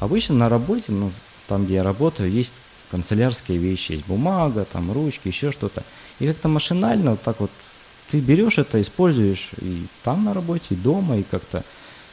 Обычно 0.00 0.34
на 0.34 0.48
работе, 0.48 0.92
ну, 0.92 1.12
там, 1.46 1.64
где 1.64 1.74
я 1.74 1.82
работаю, 1.82 2.30
есть 2.30 2.54
канцелярские 2.90 3.58
вещи, 3.58 3.92
есть 3.92 4.06
бумага, 4.06 4.64
там, 4.64 4.92
ручки, 4.92 5.28
еще 5.28 5.52
что-то. 5.52 5.84
И 6.18 6.26
как-то 6.26 6.48
машинально 6.48 7.12
вот 7.12 7.22
так 7.22 7.40
вот 7.40 7.50
ты 8.10 8.20
берешь 8.20 8.58
это, 8.58 8.80
используешь 8.80 9.50
и 9.60 9.86
там 10.02 10.24
на 10.24 10.34
работе, 10.34 10.66
и 10.70 10.76
дома, 10.76 11.18
и 11.18 11.22
как-то, 11.22 11.64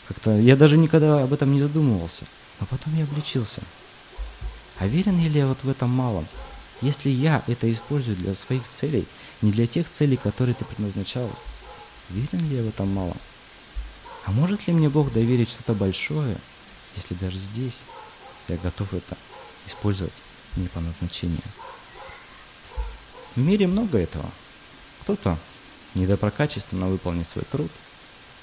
как-то 0.07 0.37
я 0.37 0.55
даже 0.55 0.77
никогда 0.77 1.23
об 1.23 1.33
этом 1.33 1.51
не 1.51 1.61
задумывался. 1.61 2.25
Но 2.59 2.67
потом 2.67 2.95
я 2.95 3.03
обличился. 3.03 3.61
А 4.77 4.87
верен 4.87 5.19
ли 5.19 5.29
я 5.29 5.47
вот 5.47 5.57
в 5.63 5.69
этом 5.69 5.89
малом? 5.89 6.25
Если 6.81 7.09
я 7.09 7.41
это 7.47 7.71
использую 7.71 8.17
для 8.17 8.35
своих 8.35 8.63
целей, 8.67 9.05
не 9.41 9.51
для 9.51 9.67
тех 9.67 9.87
целей, 9.91 10.17
которые 10.17 10.55
ты 10.55 10.65
предназначалась, 10.65 11.39
Верен 12.09 12.47
ли 12.49 12.57
я 12.57 12.63
в 12.63 12.67
этом 12.67 12.87
малом? 12.93 13.17
А 14.25 14.31
может 14.31 14.67
ли 14.67 14.73
мне 14.73 14.89
Бог 14.89 15.11
доверить 15.11 15.49
что-то 15.49 15.73
большое, 15.73 16.37
если 16.95 17.15
даже 17.15 17.37
здесь 17.37 17.79
я 18.47 18.57
готов 18.57 18.93
это 18.93 19.17
использовать 19.65 20.13
не 20.55 20.67
по 20.67 20.79
назначению? 20.79 21.41
В 23.35 23.39
мире 23.39 23.67
много 23.67 23.97
этого. 23.97 24.29
Кто-то 25.01 25.37
недопрокачественно 25.95 26.87
выполнит 26.87 27.27
свой 27.27 27.45
труд. 27.51 27.71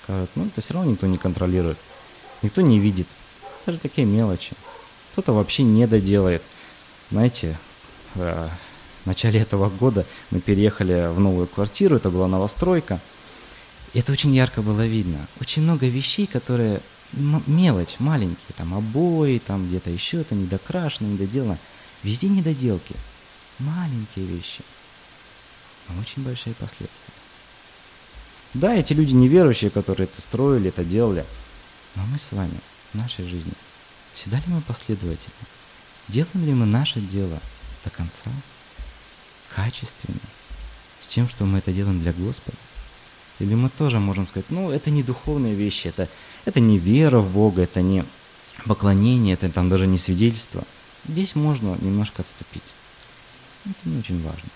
Скажет, 0.05 0.31
ну 0.35 0.47
это 0.47 0.61
все 0.61 0.75
равно 0.75 0.91
никто 0.91 1.07
не 1.07 1.19
контролирует. 1.19 1.79
Никто 2.43 2.61
не 2.61 2.79
видит. 2.79 3.07
Даже 3.67 3.79
такие 3.79 4.07
мелочи. 4.07 4.55
Кто-то 5.13 5.33
вообще 5.33 5.63
не 5.63 5.87
доделает. 5.87 6.43
Знаете, 7.11 7.57
э, 8.17 8.49
в 9.05 9.07
начале 9.07 9.41
этого 9.41 9.69
года 9.69 10.07
мы 10.31 10.41
переехали 10.41 11.13
в 11.13 11.21
новую 11.21 11.47
квартиру, 11.47 11.97
это 11.97 12.11
была 12.11 12.27
новостройка– 12.27 13.01
и 13.93 13.99
это 13.99 14.13
очень 14.13 14.35
ярко 14.35 14.63
было 14.63 14.87
видно. 14.87 15.27
Очень 15.41 15.63
много 15.63 15.87
вещей, 15.87 16.27
которые 16.27 16.81
мелочь, 17.47 17.97
маленькие, 17.99 18.55
там 18.57 18.75
обои, 18.75 19.39
там 19.39 19.67
где-то 19.67 19.91
еще 19.91 20.23
это 20.23 20.35
недокрашено, 20.35 21.09
недоделано. 21.09 21.59
Везде 22.03 22.29
недоделки. 22.29 22.95
Маленькие 23.59 24.25
вещи. 24.25 24.63
Но 25.89 26.01
очень 26.01 26.23
большие 26.23 26.55
последствия. 26.55 27.15
Да, 28.55 28.75
эти 28.75 28.93
люди 28.93 29.15
неверующие, 29.15 29.71
которые 29.71 30.05
это 30.05 30.21
строили, 30.21 30.69
это 30.69 30.85
делали. 30.85 31.25
Но 31.95 32.05
мы 32.07 32.19
с 32.19 32.33
вами 32.33 32.59
в 32.93 32.97
нашей 32.97 33.27
жизни, 33.27 33.53
всегда 34.15 34.39
ли 34.39 34.45
мы 34.47 34.61
последовательны? 34.61 35.47
Делаем 36.09 36.45
ли 36.45 36.53
мы 36.53 36.67
наше 36.67 37.01
дело 37.01 37.39
до 37.85 37.91
конца? 37.91 38.31
Качественно? 39.55 40.21
С 41.01 41.07
тем, 41.07 41.29
что 41.29 41.45
мы 41.45 41.59
это 41.59 41.73
делаем 41.73 42.01
для 42.01 42.13
Господа? 42.13 42.57
Или 43.39 43.55
мы 43.55 43.71
тоже 43.71 43.99
можем 43.99 44.27
сказать, 44.27 44.51
ну, 44.51 44.71
это 44.71 44.91
не 44.91 45.03
духовные 45.03 45.55
вещи, 45.55 45.89
это, 45.89 46.09
это 46.45 46.61
не 46.61 46.79
вера 46.79 47.19
в 47.19 47.33
Бога, 47.33 47.63
это 47.63 47.81
не 47.81 48.05
поклонение, 48.67 49.35
это 49.35 49.49
там 49.51 49.69
даже 49.69 49.87
не 49.87 49.99
свидетельство. 49.99 50.65
Здесь 51.09 51.35
можно 51.35 51.77
немножко 51.81 52.23
отступить. 52.23 52.63
Это 53.65 53.89
не 53.89 53.99
очень 53.99 54.23
важно. 54.23 54.49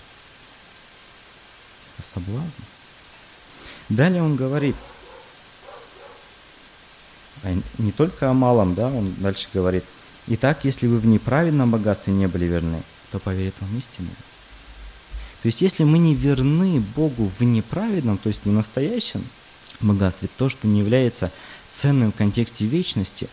Это 1.98 2.06
соблазн. 2.14 2.62
Далее 3.88 4.22
он 4.22 4.36
говорит, 4.36 4.76
а 7.42 7.54
не 7.78 7.92
только 7.92 8.30
о 8.30 8.34
малом, 8.34 8.74
да, 8.74 8.88
он 8.88 9.14
дальше 9.18 9.48
говорит, 9.54 9.84
«Итак, 10.26 10.64
если 10.64 10.86
вы 10.86 10.98
в 10.98 11.06
неправедном 11.06 11.70
богатстве 11.70 12.12
не 12.12 12.26
были 12.26 12.46
верны, 12.46 12.82
то 13.12 13.20
поверит 13.20 13.54
вам 13.60 13.78
истину, 13.78 14.08
то 15.42 15.48
есть 15.48 15.60
если 15.60 15.84
мы 15.84 15.98
не 15.98 16.12
верны 16.12 16.80
Богу 16.96 17.30
в 17.38 17.42
неправедном, 17.44 18.18
то 18.18 18.28
есть 18.28 18.44
не 18.46 18.52
настоящем 18.52 19.24
богатстве, 19.78 20.28
то, 20.36 20.48
что 20.48 20.66
не 20.66 20.80
является 20.80 21.30
ценным 21.70 22.10
в 22.10 22.16
контексте 22.16 22.66
вечности, 22.66 23.28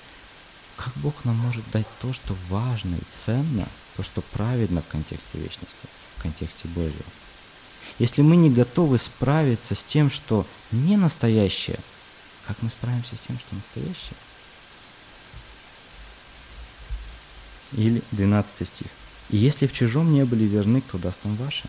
как 0.76 0.94
Бог 0.98 1.26
нам 1.26 1.36
может 1.38 1.64
дать 1.72 1.88
то, 2.02 2.14
что 2.14 2.36
важно 2.50 2.96
и 2.96 3.26
ценно, 3.26 3.68
то, 3.96 4.04
что 4.04 4.22
праведно 4.22 4.84
в 4.84 4.92
контексте 4.92 5.40
вечности, 5.40 5.88
в 6.18 6.22
контексте 6.22 6.68
Божьего? 6.68 7.04
Если 8.00 8.22
мы 8.22 8.36
не 8.36 8.50
готовы 8.50 8.98
справиться 8.98 9.76
с 9.76 9.84
тем, 9.84 10.10
что 10.10 10.46
не 10.72 10.98
настоящее, 10.98 11.80
как 12.48 12.62
мы 12.62 12.70
справимся 12.70 13.16
с 13.16 13.20
тем, 13.20 13.38
что 13.40 13.56
настоящее? 13.56 14.18
Или 17.74 18.04
12 18.12 18.68
стих. 18.68 18.88
И 19.30 19.38
если 19.38 19.68
в 19.68 19.74
чужом 19.74 20.14
не 20.14 20.26
были 20.26 20.44
верны, 20.44 20.82
кто 20.82 20.98
даст 20.98 21.20
вам 21.24 21.36
ваше? 21.36 21.68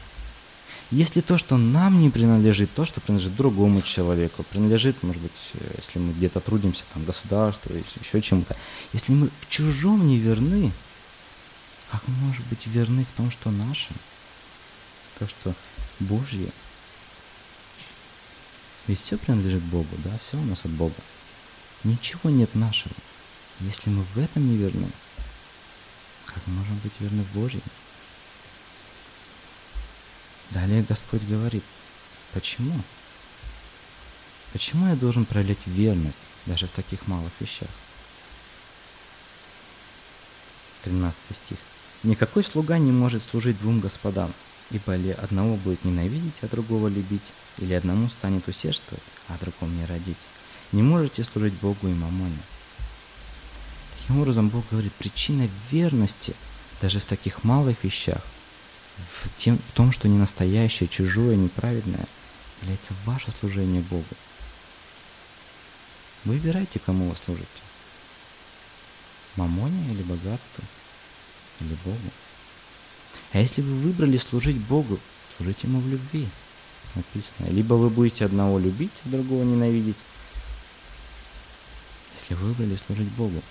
Если 0.91 1.23
то, 1.23 1.39
что 1.39 1.57
нам 1.57 2.01
не 2.01 2.11
принадлежит, 2.11 2.73
то, 2.75 2.85
что 2.85 3.01
принадлежит 3.01 3.37
другому 3.37 3.81
человеку, 3.83 4.43
принадлежит, 4.43 5.03
может 5.03 5.23
быть, 5.23 5.33
если 5.77 5.99
мы 5.99 6.13
где-то 6.13 6.41
трудимся, 6.41 6.85
там, 6.93 7.05
государству, 7.05 7.73
или 7.73 7.83
еще 8.01 8.21
чему-то, 8.21 8.55
если 8.93 9.13
мы 9.13 9.29
в 9.41 9.49
чужом 9.49 10.07
не 10.07 10.19
верны, 10.19 10.73
как 11.91 12.07
мы 12.07 12.15
можем 12.27 12.45
быть 12.51 12.67
верны 12.67 13.05
в 13.05 13.17
том, 13.17 13.31
что 13.31 13.51
наше, 13.51 13.89
то, 15.19 15.27
что 15.27 15.55
Божье? 16.01 16.51
Ведь 18.87 19.01
все 19.01 19.17
принадлежит 19.17 19.63
Богу, 19.63 19.97
да, 19.99 20.11
все 20.27 20.37
у 20.37 20.45
нас 20.45 20.65
от 20.65 20.71
Бога. 20.73 20.95
Ничего 21.85 22.31
нет 22.31 22.55
нашего. 22.55 22.95
Если 23.61 23.91
мы 23.91 24.03
в 24.03 24.19
этом 24.19 24.47
не 24.47 24.57
верны, 24.57 24.89
как 26.27 26.47
мы 26.47 26.55
можем 26.55 26.79
быть 26.79 26.93
верны 27.01 27.23
в 27.23 27.33
Божьем? 27.33 27.63
Далее 30.51 30.85
Господь 30.89 31.23
говорит, 31.23 31.65
почему? 32.33 32.81
Почему 34.53 34.89
я 34.89 34.97
должен 34.97 35.25
проявлять 35.25 35.67
верность 35.67 36.19
даже 36.47 36.67
в 36.67 36.73
таких 36.73 37.07
малых 37.07 37.33
вещах? 37.41 37.69
13 40.83 41.21
стих. 41.33 41.59
Никакой 42.03 42.45
слуга 42.45 42.79
не 42.79 42.93
может 42.93 43.23
служить 43.23 43.59
двум 43.61 43.81
господам, 43.81 44.33
ибо 44.71 44.97
ли 44.97 45.11
одного 45.11 45.57
будет 45.57 45.85
ненавидеть, 45.85 46.43
а 46.43 46.49
другого 46.49 46.89
любить, 46.89 47.33
или 47.59 47.75
одному 47.75 48.09
станет 48.09 48.47
усердствовать, 48.49 49.03
а 49.29 49.37
другому 49.41 49.73
не 49.73 49.87
родить. 49.87 50.19
Не 50.73 50.83
можете 50.83 51.25
служить 51.25 51.55
Богу 51.55 51.89
и 51.89 51.95
мамоне. 51.95 52.39
Таким 54.01 54.21
образом, 54.21 54.49
Бог 54.49 54.65
говорит, 54.71 54.93
причина 54.95 55.49
верности 55.71 56.35
даже 56.81 57.01
в 57.01 57.05
таких 57.05 57.45
малых 57.45 57.83
вещах, 57.85 58.23
в, 58.97 59.29
тем, 59.39 59.59
в 59.59 59.73
том, 59.73 59.93
что 59.93 60.09
не 60.09 60.19
настоящее, 60.19 60.89
чужое, 60.89 61.37
неправедное, 61.37 62.07
является 62.61 62.93
ваше 63.05 63.33
служение 63.33 63.83
Богу. 63.83 64.05
Выбирайте, 66.25 66.79
кому 66.79 67.09
вы 67.09 67.17
служите. 67.17 67.49
Мамоне 69.37 69.93
или 69.93 70.03
богатству, 70.03 70.65
или 71.61 71.77
Богу. 71.85 72.11
А 73.35 73.41
если 73.41 73.63
вы 73.63 73.75
выбрали 73.75 74.17
служить 74.17 74.57
Богу, 74.57 74.99
служите 75.37 75.67
Ему 75.67 75.81
в 75.81 75.89
любви. 75.89 76.29
Написано. 76.95 77.49
Либо 77.51 77.75
вы 77.75 77.91
будете 77.91 78.25
одного 78.25 78.61
любить, 78.61 78.93
а 79.05 79.09
другого 79.09 79.43
ненавидеть. 79.43 79.97
Если 82.21 82.35
вы 82.35 82.53
выбрали 82.53 82.77
служить 82.77 83.09
Богу 83.09 83.43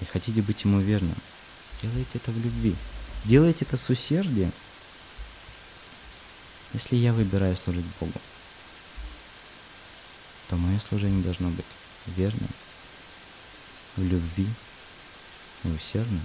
и 0.00 0.04
хотите 0.04 0.42
быть 0.42 0.64
Ему 0.64 0.80
верным, 0.80 1.14
делайте 1.80 2.10
это 2.14 2.32
в 2.32 2.44
любви. 2.44 2.74
Делайте 3.24 3.64
это 3.64 3.76
с 3.76 3.88
усердием. 3.88 4.52
Если 6.72 6.96
я 6.96 7.12
выбираю 7.12 7.56
служить 7.56 7.86
Богу, 8.00 8.20
то 10.48 10.56
мое 10.56 10.80
служение 10.88 11.22
должно 11.22 11.50
быть 11.50 11.64
верным, 12.16 12.50
в 13.96 14.02
любви 14.02 14.48
и 15.62 15.68
усердным. 15.68 16.24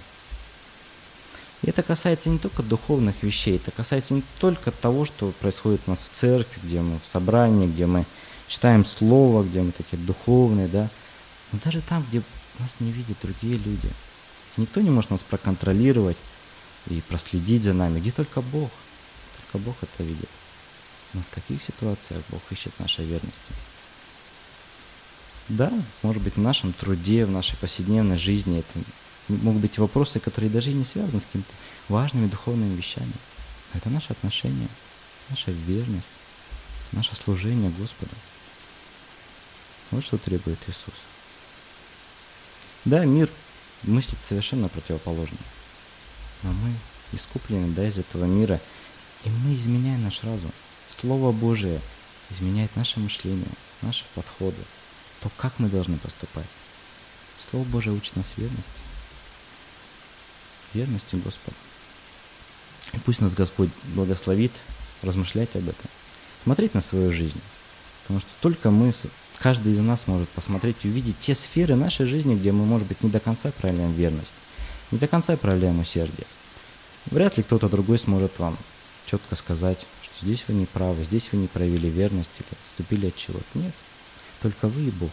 И 1.62 1.68
это 1.68 1.82
касается 1.82 2.30
не 2.30 2.38
только 2.38 2.62
духовных 2.62 3.22
вещей, 3.22 3.56
это 3.56 3.70
касается 3.70 4.14
не 4.14 4.22
только 4.38 4.70
того, 4.70 5.04
что 5.04 5.30
происходит 5.40 5.82
у 5.86 5.90
нас 5.90 5.98
в 6.00 6.14
церкви, 6.14 6.60
где 6.64 6.80
мы 6.80 6.98
в 6.98 7.06
собрании, 7.06 7.66
где 7.66 7.86
мы 7.86 8.06
читаем 8.48 8.84
Слово, 8.84 9.42
где 9.42 9.60
мы 9.62 9.72
такие 9.72 9.98
духовные, 10.02 10.68
да, 10.68 10.88
но 11.52 11.58
даже 11.62 11.82
там, 11.82 12.04
где 12.08 12.22
нас 12.58 12.74
не 12.80 12.92
видят 12.92 13.16
другие 13.22 13.56
люди. 13.56 13.90
Никто 14.56 14.80
не 14.80 14.90
может 14.90 15.10
нас 15.10 15.20
проконтролировать 15.20 16.16
и 16.88 17.00
проследить 17.02 17.62
за 17.62 17.72
нами, 17.72 18.00
где 18.00 18.10
только 18.10 18.40
Бог. 18.40 18.70
Только 19.52 19.64
Бог 19.64 19.76
это 19.82 20.02
видит. 20.02 20.28
Но 21.12 21.20
в 21.20 21.34
таких 21.34 21.62
ситуациях 21.62 22.22
Бог 22.30 22.40
ищет 22.50 22.78
нашей 22.78 23.04
верности. 23.04 23.52
Да, 25.48 25.72
может 26.02 26.22
быть, 26.22 26.36
в 26.36 26.40
нашем 26.40 26.72
труде, 26.72 27.26
в 27.26 27.30
нашей 27.30 27.56
повседневной 27.56 28.18
жизни 28.18 28.60
это 28.60 28.84
могут 29.38 29.62
быть 29.62 29.78
вопросы, 29.78 30.20
которые 30.20 30.50
даже 30.50 30.70
и 30.70 30.74
не 30.74 30.84
связаны 30.84 31.20
с 31.20 31.24
какими-то 31.24 31.52
важными 31.88 32.26
духовными 32.26 32.74
вещами. 32.76 33.12
Это 33.74 33.88
наше 33.90 34.12
отношение, 34.12 34.68
наша 35.28 35.50
верность, 35.52 36.08
наше 36.92 37.14
служение 37.14 37.70
Господу. 37.70 38.12
Вот 39.90 40.04
что 40.04 40.18
требует 40.18 40.58
Иисус. 40.66 40.94
Да, 42.84 43.04
мир 43.04 43.30
мыслит 43.82 44.18
совершенно 44.26 44.68
противоположно. 44.68 45.38
Но 46.42 46.52
мы 46.52 46.72
искуплены 47.12 47.72
да, 47.74 47.86
из 47.86 47.98
этого 47.98 48.24
мира, 48.24 48.60
и 49.24 49.30
мы 49.30 49.54
изменяем 49.54 50.02
наш 50.02 50.22
разум. 50.24 50.52
Слово 51.00 51.32
Божие 51.32 51.80
изменяет 52.30 52.74
наше 52.76 53.00
мышление, 53.00 53.46
наши 53.82 54.04
подходы, 54.14 54.62
то, 55.20 55.30
как 55.36 55.58
мы 55.58 55.68
должны 55.68 55.98
поступать. 55.98 56.46
Слово 57.50 57.64
Божие 57.64 57.94
учит 57.94 58.16
нас 58.16 58.32
верности 58.36 58.79
верности 60.74 61.16
Господу. 61.16 61.56
И 62.92 62.98
пусть 62.98 63.20
нас 63.20 63.34
Господь 63.34 63.70
благословит 63.94 64.52
размышлять 65.02 65.54
об 65.54 65.68
этом, 65.68 65.90
смотреть 66.44 66.74
на 66.74 66.80
свою 66.80 67.10
жизнь. 67.12 67.40
Потому 68.02 68.20
что 68.20 68.30
только 68.40 68.70
мы, 68.70 68.92
каждый 69.38 69.72
из 69.72 69.78
нас 69.78 70.06
может 70.06 70.28
посмотреть 70.30 70.76
и 70.82 70.88
увидеть 70.88 71.18
те 71.20 71.34
сферы 71.34 71.76
нашей 71.76 72.06
жизни, 72.06 72.34
где 72.34 72.52
мы, 72.52 72.64
может 72.64 72.88
быть, 72.88 73.02
не 73.02 73.10
до 73.10 73.20
конца 73.20 73.52
проявляем 73.52 73.92
верность, 73.92 74.34
не 74.90 74.98
до 74.98 75.06
конца 75.06 75.36
проявляем 75.36 75.78
усердие. 75.78 76.26
Вряд 77.06 77.36
ли 77.36 77.42
кто-то 77.42 77.68
другой 77.68 77.98
сможет 77.98 78.38
вам 78.38 78.56
четко 79.06 79.36
сказать, 79.36 79.86
что 80.02 80.26
здесь 80.26 80.44
вы 80.48 80.54
не 80.54 80.66
правы, 80.66 81.04
здесь 81.04 81.28
вы 81.32 81.38
не 81.38 81.46
проявили 81.46 81.88
верность 81.88 82.30
или 82.38 82.48
отступили 82.50 83.06
от 83.08 83.16
чего-то. 83.16 83.44
Нет. 83.54 83.74
Только 84.42 84.68
вы 84.68 84.82
и 84.82 84.90
Бог. 84.90 85.10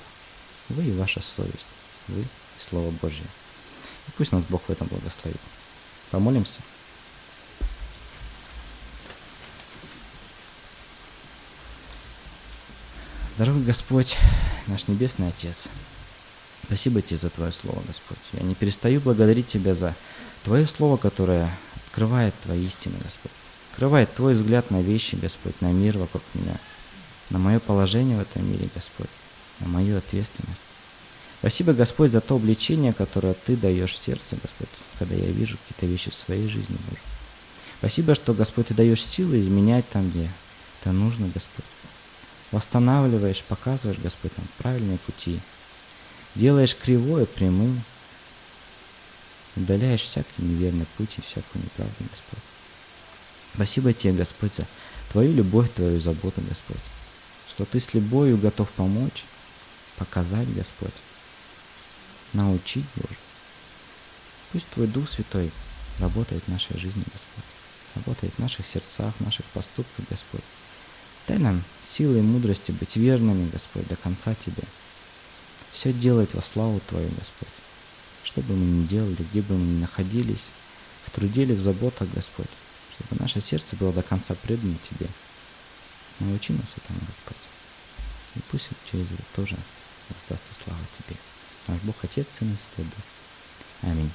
Вы 0.69 0.85
и 0.85 0.97
ваша 0.97 1.21
совесть. 1.21 1.67
Вы 2.07 2.21
и 2.21 2.25
Слово 2.69 2.91
Божье. 3.01 3.23
И 4.07 4.11
пусть 4.17 4.31
нас 4.31 4.43
Бог 4.49 4.61
в 4.63 4.69
этом 4.69 4.87
благословит. 4.87 5.39
Помолимся. 6.11 6.59
Дорогой 13.37 13.61
Господь, 13.61 14.17
наш 14.65 14.87
Небесный 14.87 15.27
Отец, 15.27 15.67
спасибо 16.65 17.03
Тебе 17.03 17.19
за 17.19 17.29
Твое 17.29 17.51
Слово, 17.51 17.83
Господь. 17.85 18.17
Я 18.33 18.41
не 18.41 18.55
перестаю 18.55 18.99
благодарить 18.99 19.45
Тебя 19.45 19.75
за 19.75 19.93
Твое 20.43 20.65
Слово, 20.65 20.97
которое 20.97 21.47
открывает 21.85 22.33
Твои 22.43 22.65
истины, 22.65 22.95
Господь. 23.03 23.31
Открывает 23.71 24.11
Твой 24.15 24.33
взгляд 24.33 24.71
на 24.71 24.81
вещи, 24.81 25.15
Господь, 25.21 25.61
на 25.61 25.71
мир 25.71 25.99
вокруг 25.99 26.23
меня, 26.33 26.57
на 27.29 27.37
мое 27.37 27.59
положение 27.59 28.17
в 28.17 28.21
этом 28.21 28.49
мире, 28.49 28.69
Господь, 28.73 29.09
на 29.59 29.67
мою 29.67 29.99
ответственность. 29.99 30.61
Спасибо, 31.39 31.73
Господь, 31.73 32.11
за 32.11 32.21
то 32.21 32.35
обличение, 32.35 32.93
которое 32.93 33.33
Ты 33.33 33.55
даешь 33.55 33.97
сердце, 33.97 34.37
Господь, 34.41 34.69
когда 34.97 35.13
я 35.13 35.31
вижу 35.31 35.57
какие-то 35.57 35.85
вещи 35.85 36.09
в 36.09 36.15
своей 36.15 36.47
жизни, 36.47 36.77
Боже. 36.89 37.01
Спасибо, 37.77 38.15
что, 38.15 38.33
Господь, 38.33 38.67
Ты 38.67 38.73
даешь 38.73 39.05
силы 39.05 39.39
изменять 39.39 39.87
там, 39.89 40.09
где 40.09 40.29
это 40.81 40.91
нужно, 40.91 41.27
Господь. 41.27 41.65
Восстанавливаешь, 42.51 43.43
показываешь, 43.43 43.99
Господь, 43.99 44.35
нам 44.37 44.47
правильные 44.57 44.97
пути. 44.99 45.39
Делаешь 46.33 46.75
кривое 46.75 47.25
прямым. 47.25 47.83
Удаляешь 49.55 50.01
всякий 50.01 50.41
неверный 50.41 50.85
путь 50.97 51.09
и 51.17 51.21
всякую 51.21 51.63
неправду, 51.63 51.95
Господь. 51.99 52.43
Спасибо 53.53 53.93
Тебе, 53.93 54.13
Господь, 54.13 54.55
за 54.55 54.65
Твою 55.11 55.33
любовь, 55.33 55.71
Твою 55.75 55.99
заботу, 55.99 56.41
Господь. 56.49 56.81
Что 57.49 57.65
Ты 57.65 57.79
с 57.79 57.93
любовью 57.93 58.37
готов 58.37 58.69
помочь, 58.71 59.25
показать, 59.97 60.51
Господь 60.55 60.93
научить, 62.33 62.85
Боже. 62.95 63.17
Пусть 64.51 64.67
Твой 64.69 64.87
Дух 64.87 65.09
Святой 65.09 65.51
работает 65.99 66.43
в 66.43 66.47
нашей 66.51 66.77
жизни, 66.79 67.03
Господь. 67.11 67.43
Работает 67.95 68.33
в 68.35 68.39
наших 68.39 68.65
сердцах, 68.65 69.13
в 69.19 69.25
наших 69.25 69.45
поступках, 69.47 70.05
Господь. 70.09 70.43
Дай 71.27 71.37
нам 71.39 71.61
силы 71.85 72.19
и 72.19 72.21
мудрости 72.21 72.71
быть 72.71 72.95
верными, 72.95 73.49
Господь, 73.49 73.87
до 73.87 73.95
конца 73.95 74.35
Тебе. 74.35 74.63
Все 75.71 75.91
делать 75.91 76.33
во 76.33 76.41
славу 76.41 76.79
Твою, 76.87 77.09
Господь. 77.09 77.49
Что 78.23 78.41
бы 78.41 78.55
мы 78.55 78.65
ни 78.65 78.85
делали, 78.85 79.25
где 79.31 79.41
бы 79.41 79.57
мы 79.57 79.65
ни 79.65 79.79
находились, 79.81 80.51
в 81.05 81.11
труде 81.11 81.43
или 81.43 81.53
в 81.53 81.61
заботах, 81.61 82.09
Господь, 82.13 82.49
чтобы 82.95 83.21
наше 83.21 83.41
сердце 83.41 83.75
было 83.75 83.91
до 83.91 84.03
конца 84.03 84.35
предано 84.35 84.75
Тебе. 84.89 85.07
Научи 86.19 86.53
нас 86.53 86.73
этому, 86.77 86.99
Господь. 86.99 87.37
И 88.35 88.39
пусть 88.51 88.69
через 88.89 89.11
это 89.11 89.23
тоже 89.35 89.57
воздастся 90.09 90.53
слава 90.63 90.79
Тебе. 90.97 91.17
Наш 91.67 91.79
Бог 91.81 91.95
Отец, 92.03 92.27
Сын 92.39 92.49
и 92.49 92.55
Святой 92.55 92.85
Дух. 92.85 93.91
Аминь. 93.91 94.11